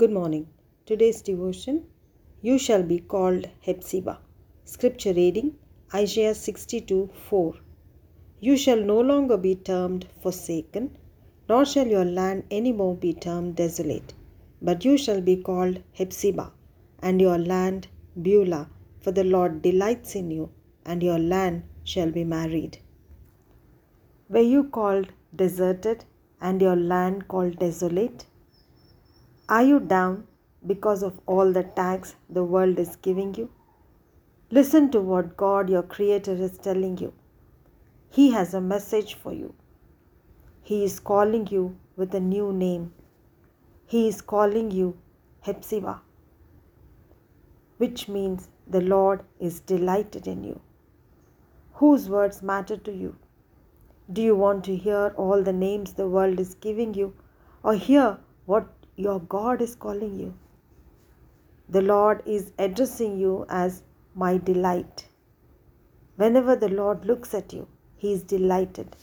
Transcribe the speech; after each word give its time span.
Good 0.00 0.12
morning. 0.16 0.42
Today's 0.88 1.20
devotion 1.28 1.76
You 2.40 2.56
shall 2.64 2.82
be 2.90 2.98
called 3.12 3.46
Hephzibah. 3.66 4.18
Scripture 4.72 5.14
reading 5.14 5.48
Isaiah 5.92 6.34
62 6.40 6.98
4. 7.30 7.54
You 8.38 8.56
shall 8.64 8.82
no 8.90 8.98
longer 9.00 9.38
be 9.46 9.54
termed 9.70 10.06
forsaken, 10.22 10.84
nor 11.48 11.64
shall 11.72 11.88
your 11.94 12.04
land 12.04 12.44
any 12.58 12.72
more 12.82 12.94
be 13.06 13.12
termed 13.26 13.56
desolate, 13.62 14.14
but 14.62 14.84
you 14.84 14.94
shall 15.06 15.20
be 15.32 15.36
called 15.50 15.82
Hephzibah, 15.98 16.48
and 17.00 17.20
your 17.26 17.38
land 17.38 17.88
Beulah, 18.28 18.64
for 19.00 19.10
the 19.10 19.28
Lord 19.34 19.60
delights 19.68 20.14
in 20.14 20.30
you, 20.30 20.48
and 20.84 21.02
your 21.10 21.18
land 21.34 21.62
shall 21.82 22.12
be 22.20 22.26
married. 22.38 22.78
Were 24.28 24.48
you 24.54 24.64
called 24.80 25.12
deserted, 25.44 26.04
and 26.40 26.68
your 26.68 26.80
land 26.94 27.26
called 27.26 27.58
desolate? 27.58 28.26
Are 29.50 29.62
you 29.62 29.80
down 29.80 30.26
because 30.66 31.02
of 31.02 31.20
all 31.24 31.52
the 31.52 31.62
tags 31.62 32.16
the 32.28 32.44
world 32.44 32.78
is 32.78 32.96
giving 32.96 33.34
you? 33.34 33.50
Listen 34.50 34.90
to 34.90 35.00
what 35.00 35.38
God, 35.38 35.70
your 35.70 35.82
Creator, 35.82 36.32
is 36.32 36.58
telling 36.58 36.98
you. 36.98 37.14
He 38.10 38.30
has 38.32 38.52
a 38.52 38.60
message 38.60 39.14
for 39.14 39.32
you. 39.32 39.54
He 40.62 40.84
is 40.84 41.00
calling 41.00 41.46
you 41.46 41.78
with 41.96 42.14
a 42.14 42.20
new 42.20 42.52
name. 42.52 42.92
He 43.86 44.06
is 44.06 44.20
calling 44.20 44.70
you 44.70 44.98
Hephzibah, 45.46 46.00
which 47.78 48.06
means 48.06 48.48
the 48.66 48.82
Lord 48.82 49.22
is 49.40 49.60
delighted 49.60 50.26
in 50.26 50.44
you. 50.44 50.60
Whose 51.74 52.10
words 52.10 52.42
matter 52.42 52.76
to 52.76 52.92
you? 52.92 53.16
Do 54.12 54.20
you 54.20 54.36
want 54.36 54.64
to 54.64 54.76
hear 54.76 55.14
all 55.16 55.42
the 55.42 55.54
names 55.54 55.94
the 55.94 56.08
world 56.08 56.38
is 56.38 56.54
giving 56.54 56.92
you, 56.92 57.14
or 57.62 57.74
hear 57.74 58.18
what 58.44 58.66
your 58.98 59.20
God 59.20 59.62
is 59.62 59.76
calling 59.76 60.18
you? 60.18 60.34
The 61.68 61.82
Lord 61.82 62.22
is 62.26 62.50
addressing 62.58 63.16
you 63.16 63.46
as 63.48 63.82
my 64.16 64.38
delight. 64.38 65.06
Whenever 66.16 66.56
the 66.56 66.68
Lord 66.68 67.04
looks 67.04 67.32
at 67.32 67.52
you, 67.52 67.68
He 67.96 68.12
is 68.12 68.24
delighted. 68.24 68.96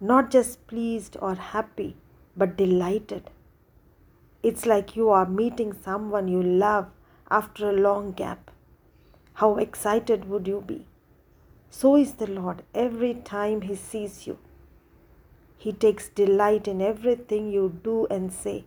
Not 0.00 0.32
just 0.32 0.66
pleased 0.66 1.16
or 1.22 1.36
happy, 1.36 1.96
but 2.36 2.56
delighted. 2.56 3.30
It's 4.42 4.66
like 4.66 4.96
you 4.96 5.10
are 5.10 5.26
meeting 5.28 5.72
someone 5.72 6.26
you 6.26 6.42
love 6.42 6.88
after 7.30 7.70
a 7.70 7.80
long 7.88 8.12
gap. 8.12 8.50
How 9.34 9.56
excited 9.56 10.28
would 10.28 10.48
you 10.48 10.64
be? 10.66 10.84
So 11.70 11.96
is 11.96 12.14
the 12.14 12.26
Lord 12.26 12.62
every 12.74 13.14
time 13.14 13.60
He 13.62 13.76
sees 13.76 14.26
you. 14.26 14.38
He 15.56 15.72
takes 15.72 16.08
delight 16.08 16.66
in 16.66 16.82
everything 16.82 17.52
you 17.52 17.78
do 17.84 18.06
and 18.10 18.32
say. 18.32 18.64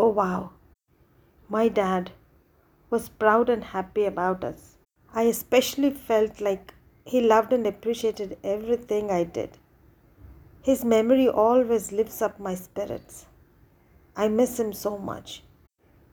Oh, 0.00 0.10
wow. 0.10 0.50
My 1.48 1.66
dad 1.66 2.12
was 2.88 3.08
proud 3.08 3.48
and 3.48 3.64
happy 3.64 4.04
about 4.04 4.44
us. 4.44 4.76
I 5.12 5.22
especially 5.22 5.90
felt 5.90 6.40
like 6.40 6.72
he 7.04 7.20
loved 7.20 7.52
and 7.52 7.66
appreciated 7.66 8.38
everything 8.44 9.10
I 9.10 9.24
did. 9.24 9.58
His 10.62 10.84
memory 10.84 11.28
always 11.28 11.90
lifts 11.90 12.22
up 12.22 12.38
my 12.38 12.54
spirits. 12.54 13.26
I 14.14 14.28
miss 14.28 14.60
him 14.60 14.72
so 14.72 14.98
much. 14.98 15.42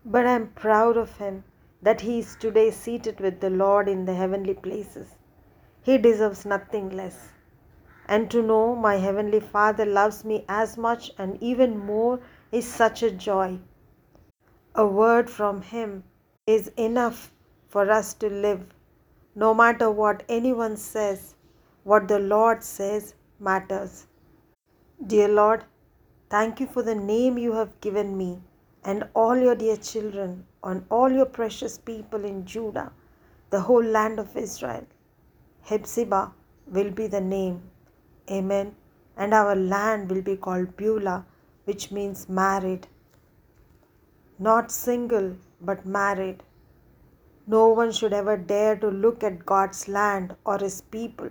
But 0.03 0.25
I 0.25 0.31
am 0.31 0.47
proud 0.56 0.97
of 0.97 1.17
him 1.17 1.44
that 1.83 2.02
he 2.02 2.17
is 2.17 2.36
today 2.38 2.72
seated 2.72 3.19
with 3.19 3.39
the 3.39 3.52
Lord 3.52 3.88
in 3.88 4.06
the 4.06 4.16
heavenly 4.16 4.56
places. 4.56 5.09
He 5.83 6.00
deserves 6.00 6.44
nothing 6.44 6.89
less. 6.89 7.30
And 8.08 8.31
to 8.31 8.41
know 8.41 8.75
my 8.75 8.95
Heavenly 8.95 9.39
Father 9.39 9.86
loves 9.86 10.25
me 10.25 10.44
as 10.50 10.75
much 10.75 11.11
and 11.19 11.38
even 11.39 11.78
more 11.78 12.19
is 12.52 12.67
such 12.67 13.03
a 13.03 13.11
joy. 13.11 13.59
A 14.77 14.85
word 14.85 15.29
from 15.29 15.61
Him 15.61 16.03
is 16.45 16.67
enough 16.75 17.31
for 17.69 17.89
us 17.89 18.13
to 18.15 18.29
live. 18.29 18.65
No 19.33 19.53
matter 19.53 19.89
what 19.89 20.23
anyone 20.27 20.75
says, 20.75 21.35
what 21.83 22.09
the 22.09 22.19
Lord 22.19 22.61
says 22.61 23.16
matters. 23.39 24.07
Dear 25.07 25.29
Lord, 25.29 25.63
thank 26.29 26.59
you 26.59 26.67
for 26.67 26.83
the 26.83 26.95
name 26.95 27.38
you 27.38 27.53
have 27.53 27.79
given 27.79 28.17
me 28.17 28.41
and 28.83 29.07
all 29.13 29.35
your 29.35 29.55
dear 29.55 29.77
children, 29.77 30.45
and 30.63 30.85
all 30.89 31.11
your 31.11 31.25
precious 31.25 31.77
people 31.77 32.23
in 32.23 32.45
Judah, 32.45 32.91
the 33.50 33.61
whole 33.61 33.83
land 33.83 34.19
of 34.19 34.35
Israel. 34.38 34.85
Hephzibah 35.63 36.31
will 36.67 36.91
be 36.91 37.07
the 37.07 37.21
name. 37.21 37.61
Amen. 38.29 38.75
And 39.17 39.33
our 39.33 39.55
land 39.55 40.09
will 40.11 40.21
be 40.21 40.35
called 40.35 40.75
Beulah, 40.77 41.25
which 41.63 41.91
means 41.91 42.27
married. 42.29 42.88
Not 44.38 44.69
single, 44.69 45.38
but 45.62 45.85
married. 45.85 46.44
No 47.47 47.69
one 47.69 47.91
should 47.94 48.12
ever 48.12 48.35
dare 48.35 48.75
to 48.78 48.90
look 48.90 49.23
at 49.23 49.46
God's 49.46 49.88
land 49.88 50.35
or 50.46 50.57
His 50.57 50.81
people. 50.81 51.29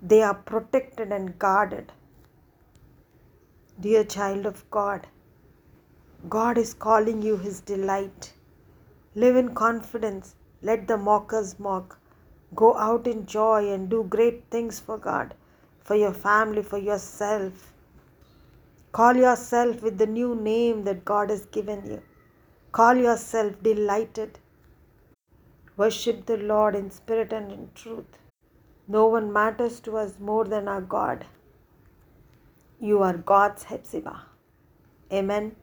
They 0.00 0.22
are 0.22 0.34
protected 0.34 1.10
and 1.10 1.36
guarded. 1.38 1.90
Dear 3.80 4.04
child 4.04 4.46
of 4.46 4.70
God, 4.70 5.08
God 6.28 6.56
is 6.56 6.74
calling 6.74 7.22
you 7.22 7.36
His 7.36 7.60
delight. 7.60 8.32
Live 9.16 9.34
in 9.36 9.54
confidence. 9.54 10.36
Let 10.62 10.86
the 10.86 10.96
mockers 10.96 11.58
mock. 11.58 11.98
Go 12.54 12.76
out 12.76 13.08
in 13.08 13.26
joy 13.26 13.72
and 13.72 13.88
do 13.88 14.04
great 14.04 14.44
things 14.50 14.78
for 14.78 14.96
God, 14.96 15.34
for 15.80 15.96
your 15.96 16.12
family, 16.12 16.62
for 16.62 16.78
yourself. 16.78 17.72
Call 18.92 19.16
yourself 19.16 19.82
with 19.82 19.98
the 19.98 20.06
new 20.06 20.36
name 20.36 20.84
that 20.84 21.04
God 21.04 21.30
has 21.30 21.46
given 21.46 21.84
you. 21.84 22.02
Call 22.76 22.96
yourself 22.96 23.62
delighted. 23.62 24.40
Worship 25.76 26.26
the 26.26 26.36
Lord 26.36 26.74
in 26.74 26.90
spirit 26.90 27.32
and 27.32 27.52
in 27.52 27.68
truth. 27.72 28.18
No 28.88 29.06
one 29.06 29.32
matters 29.32 29.78
to 29.82 29.96
us 29.96 30.18
more 30.18 30.44
than 30.44 30.66
our 30.66 30.80
God. 30.80 31.24
You 32.80 33.00
are 33.04 33.16
God's 33.16 33.62
Hephzibah. 33.62 34.22
Amen. 35.12 35.54